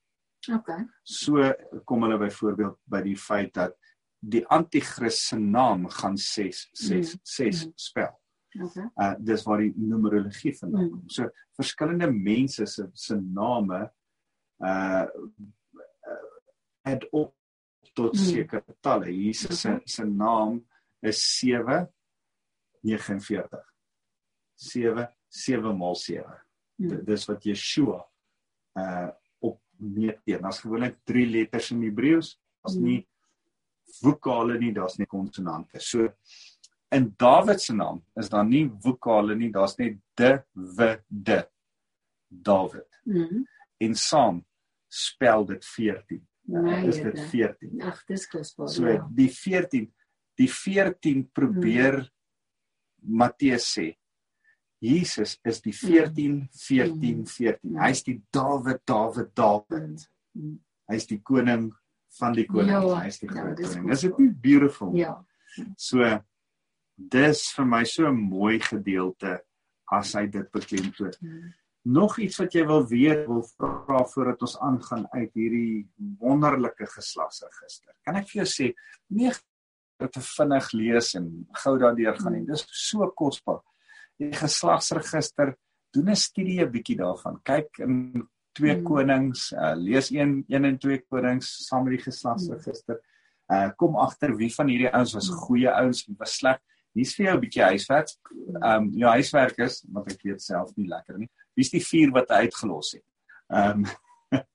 [0.49, 0.69] OK.
[1.03, 1.53] So
[1.85, 3.75] kom hulle byvoorbeeld by die feit dat
[4.23, 8.11] die anti-kris se naam gaan 6 6 6 spel.
[8.61, 8.75] OK.
[8.77, 10.89] Uh dis waar die numerologie vandaan Mm.
[10.91, 11.09] kom.
[11.09, 13.89] So verskillende mense se se name
[14.59, 15.05] uh
[16.85, 17.35] het op
[17.93, 18.19] tot Mm.
[18.19, 19.11] sekere talle.
[19.11, 19.81] Jesus se Okay.
[19.85, 20.65] se naam
[21.01, 21.87] is 7
[22.83, 23.63] 49.
[24.55, 26.41] 7 7 maal 7.
[26.77, 27.03] Mm.
[27.05, 28.05] Dis wat Yeshua
[28.77, 30.41] uh op meet teen.
[30.41, 32.39] Daar's gewoonlik 3 letters in Hebreëus.
[32.61, 33.07] Daar's nie
[34.01, 35.79] vokale nie, daar's net konsonante.
[35.79, 36.07] So
[36.91, 41.43] in Dawid se naam is daar nie vokale nie, daar's net de w de
[42.27, 43.01] Dawid.
[43.05, 43.45] Mm.
[43.77, 44.45] En saam
[44.87, 46.27] spel dit 14.
[46.51, 47.55] Nee, is dit Here.
[47.57, 47.81] 14.
[47.81, 48.69] Ag, dis kosbaar.
[48.69, 49.07] So ja.
[49.15, 49.91] die 14
[50.41, 52.01] die 14 probeer
[53.01, 53.91] Matteus sê
[54.81, 57.25] Jesus is die 14 14 Mm.
[57.25, 57.77] 14.
[57.77, 60.09] Hy's die Dawid Dawid Dawid.
[60.33, 60.57] Mm.
[60.89, 61.71] Hy's die koning
[62.19, 62.71] van die konings.
[62.71, 63.91] Ja, Hy's die ja, groot koning.
[63.91, 64.91] Is dit nie beautiful?
[64.97, 65.15] Ja.
[65.77, 66.11] So
[66.95, 69.39] dis vir my so 'n mooi gedeelte
[69.91, 71.13] as hy dit beklemtoon.
[71.19, 71.53] Mm.
[71.83, 77.93] Nog iets wat jy wil weet, wil vra voordat ons aangaan uit hierdie wonderlike geslagsregister.
[78.05, 78.73] Kan ek vir jou sê,
[79.09, 79.31] nee
[80.01, 81.27] dit te vinnig lees en
[81.63, 82.45] gou daardeur gaan nie.
[82.45, 83.61] Dis so kosbaar.
[84.21, 85.55] Die geslagsregister,
[85.93, 87.41] doen 'n studie 'n bietjie daarvan.
[87.43, 88.83] Kyk in 2 Mm.
[88.83, 92.99] Konings, uh, lees 1 1 en 2 Konings saam met die geslagsregister.
[93.51, 95.35] Uh kom agter wie van hierdie ouens was Mm.
[95.37, 96.59] goeie ouens, wie was sleg.
[96.93, 98.09] Hier's vir jou 'n bietjie huiswerk.
[98.61, 101.29] Ehm um, jou huiswerk is, want ek weet self nie lekker nie.
[101.55, 103.03] Wie's die vier wat hy uitgelos het?
[103.49, 103.85] Ehm um,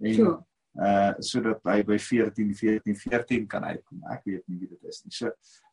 [0.00, 0.44] en So.
[0.78, 4.02] uh sodat hy by 14 14 14 kan uitkom.
[4.12, 5.10] Ek weet nie wie dit is nie.
[5.12, 5.26] So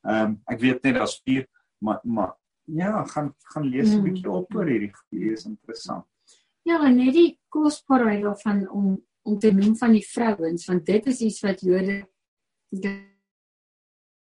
[0.08, 1.48] ehm um, ek weet net daar's vier,
[1.82, 2.34] maar maar
[2.68, 4.04] ja, gaan gaan lees 'n Mm.
[4.04, 6.06] bietjie op oor hierdie hierdie is interessant.
[6.64, 11.22] Ja, net die kosbaarheid daarvan om om te noem van die vrouens, want dit is
[11.24, 12.02] iets wat Jode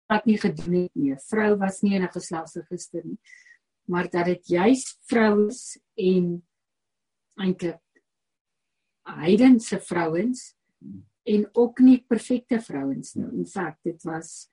[0.08, 1.12] wat nie gedoen het nie.
[1.12, 3.18] 'n Vrou was nie in 'n geslagsregister nie.
[3.84, 6.46] Maar dat dit juis vrouens en
[7.34, 7.82] eintlik
[9.02, 10.54] heidense vrouens
[11.22, 13.24] en ook nie perfekte vrouens nie.
[13.24, 14.50] In feite dit was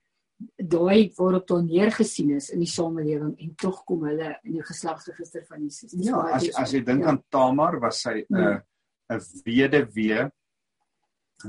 [0.56, 5.44] daai waarop daar neergesien is in die samelewing en tog kom hulle in die geslagsregister
[5.48, 5.92] van Jesus.
[5.92, 7.08] Dis Ja, as as jy dink Ja.
[7.08, 8.62] aan Tamar, was sy 'n Mm.
[9.10, 10.30] 'n weduwee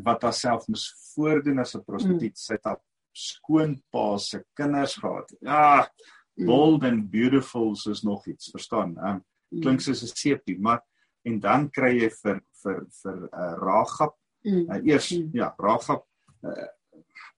[0.03, 2.31] wat haarself moes voordoen as 'n prostituut.
[2.31, 2.35] Mm.
[2.35, 2.79] Sy het haar
[3.15, 5.33] skoonpa se kinders gehad.
[5.41, 5.87] Ja,
[6.37, 6.45] Mm.
[6.45, 8.97] bold and beautiful soos nog iets, verstaan?
[8.97, 9.61] Um Mm.
[9.61, 10.81] klink soos 'n seepie, maar
[11.25, 14.69] en dan kry jy vir vir vir uh, Ragab, Mm.
[14.71, 15.29] uh, eers Mm.
[15.33, 16.05] ja, Ragab
[16.43, 16.67] uh,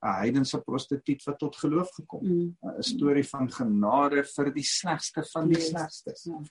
[0.04, 2.24] 'n heidense prostituut wat tot geloof gekom.
[2.24, 2.58] Mm.
[2.62, 5.68] 'n storie van genade vir die slegste van die Yes.
[5.70, 6.24] slegstes.
[6.24, 6.42] Ja.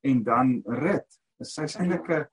[0.00, 2.26] En dan Rut, sy's eintlik 'n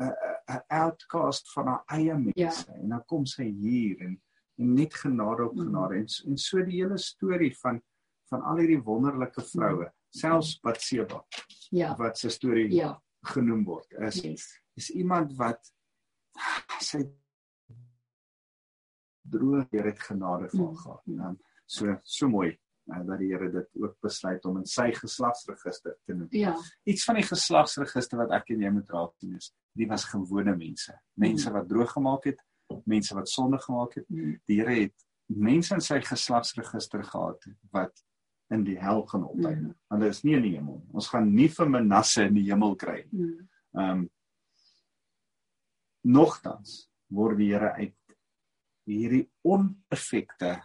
[0.00, 0.12] 'n
[0.48, 2.74] 'n outcast van haar eie mense Ja.
[2.74, 4.22] en dan kom sy hier en,
[4.58, 5.60] en net genade op Mm.
[5.64, 7.82] genade en, en so die hele storie van
[8.30, 11.24] van al hierdie wonderlike vroue, selfs Batseba
[11.70, 11.94] Ja.
[11.96, 13.02] wat se storie Ja.
[13.22, 14.60] genoem word, is Yes.
[14.76, 15.72] is iemand wat
[16.80, 17.04] sy
[19.30, 21.02] droog deur het genade van Mm, gehad.
[21.06, 21.20] mm.
[21.20, 22.50] Um, so so mooi
[22.92, 26.28] uh, dat die Here dit ook besluit om in sy geslagsregister te noem.
[26.30, 26.54] Ja.
[26.84, 30.56] Iets van die geslagsregister wat ek en jy moet raak sien is, die was gewone
[30.56, 30.92] mense.
[31.16, 32.42] Mense wat droog gemaak het,
[32.84, 34.08] mense wat sonde gemaak het.
[34.08, 34.40] Mm.
[34.46, 38.04] Die Here het mense in sy geslagsregister gehad wat
[38.52, 39.72] in die hel gaan opeindig.
[39.72, 39.78] Mm.
[39.94, 40.82] Hulle is nie in die hemel.
[40.92, 43.24] Ons gaan nie vir Manasse in die hemel kry nie.
[43.30, 43.48] Mm.
[43.74, 44.10] Ehm um,
[46.04, 47.94] nogtans word die Here uit
[48.88, 50.56] hierdie onperfekte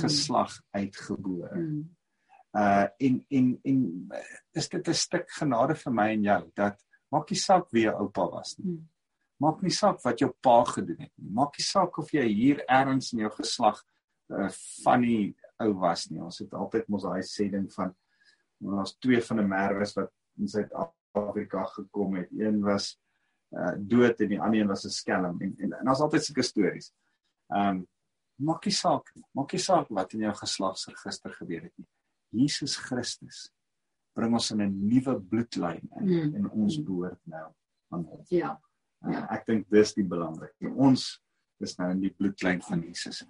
[0.00, 1.54] geslag uitgebore.
[1.54, 1.84] Mm.
[2.54, 4.18] Uh en en en uh,
[4.52, 7.94] is dit 'n stuk genade vir my en jou dat maak nie saak wie jou
[7.94, 8.72] oupa was nie.
[8.72, 8.88] Mm.
[9.36, 11.30] Maak nie saak wat jou pa gedoen het nie.
[11.30, 13.82] Maak nie saak of jy hier ergens in jou geslag
[14.30, 14.48] uh,
[14.84, 16.22] van die ou was nie.
[16.22, 17.94] Ons het altyd mos daai sê ding van
[18.64, 22.30] ons twee van 'n merwes wat in Suid-Afrika gekom het.
[22.32, 22.98] Een was
[23.54, 26.42] uh dood en die ander een was 'n skelm en en, en daar's altyd sulke
[26.42, 26.92] stories.
[27.52, 27.86] Ehm um,
[28.36, 29.22] maak nie saak nie.
[29.34, 31.86] Maak nie saak wat in jou geslagsregister gebeur het nie.
[32.32, 33.50] Jesus Christus
[34.14, 36.34] bring ons in 'n nuwe bloedlyn in Mm.
[36.34, 37.52] en ons behoort nou
[37.92, 38.24] aan hom.
[38.30, 38.58] Ja.
[39.04, 39.26] Uh, Ja.
[39.30, 40.72] ek dink dis die belangrikste.
[40.76, 41.20] Ons
[41.60, 43.24] dis nou in die bloedlyn van Jesus.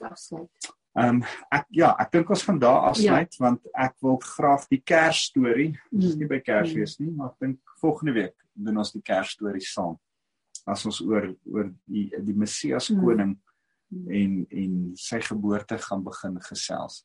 [0.00, 0.50] Afsluit.
[0.98, 1.22] Ehm um,
[1.52, 3.44] ek ja, ek dink ons gaan daar afsluit ja.
[3.44, 8.12] want ek wil graag die Kersstorie, dis nie by Kersfees nie, maar ek dink volgende
[8.12, 9.96] week doen ons die Kersstorie saam.
[10.66, 13.34] As ons oor oor die die Messias koning
[13.90, 14.10] mm.
[14.10, 17.02] en en sy geboorte gaan begin gesels.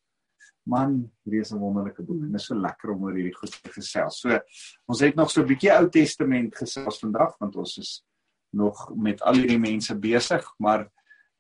[0.68, 2.22] Man, hierdie is 'n wonderlike boek.
[2.22, 4.20] Dit is so lekker om oor hierdie goed te gesels.
[4.20, 4.40] So
[4.88, 8.04] ons het nog so 'n bietjie Ou Testament gesels vandag want ons is
[8.52, 10.90] nog met al hierdie mense besig, maar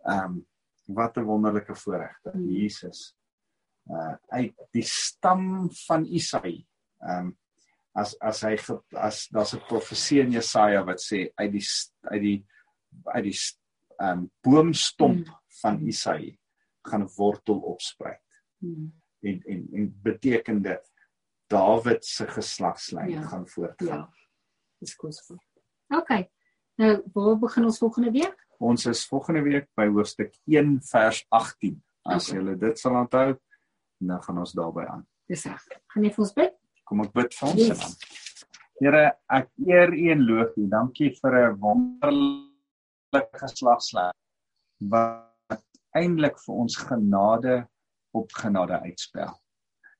[0.05, 0.45] ehm um,
[0.87, 2.49] wat 'n wonderlike voorreg dat hmm.
[2.49, 3.13] Jesus
[3.91, 6.65] uh uit die stam van Isaï
[6.99, 7.37] ehm um,
[7.97, 8.55] as as hy
[8.93, 11.65] as daar's 'n profesie in Jesaja wat sê uit die
[12.11, 12.39] uit die
[13.15, 13.37] uit die
[13.97, 15.39] ehm um, boomstomp hmm.
[15.61, 16.37] van Isaï
[16.87, 18.21] gaan wortel opspruit.
[18.59, 18.93] Hmm.
[19.21, 20.93] En en en beteken dit
[21.47, 23.21] Dawid se geslagslyn ja.
[23.21, 23.87] gaan voortgaan.
[23.97, 24.13] Ja.
[24.79, 25.43] Dis kosbaar.
[25.87, 26.27] OK.
[26.75, 28.47] Nou, waar begin ons volgende week?
[28.57, 31.83] Ons is volgende week by hoofstuk 1 vers 18.
[32.01, 32.37] As okay.
[32.37, 33.37] julle dit sal onthou,
[33.97, 35.07] dan gaan ons daarby aan.
[35.27, 35.63] Dis reg.
[35.93, 36.56] Gaan jy vir ons bid?
[36.87, 37.79] Kom ek bid vir ons yes.
[37.81, 37.95] dan.
[38.77, 40.67] Here, ek eer U en loof U.
[40.71, 44.13] Dankie vir 'n wonderlike geslagslyn
[44.93, 45.63] wat
[45.97, 47.67] eintlik vir ons genade
[48.15, 49.33] op genade uitspel.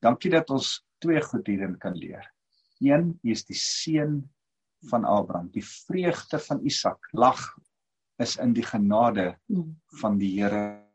[0.02, 2.24] Dankie dat ons twee goed hierin kan leer.
[2.80, 4.22] Een, U is die seun
[4.90, 7.42] van Abraham, die vreugde van Isak lag
[8.22, 9.74] is in die genade mm.
[10.02, 10.87] van die Here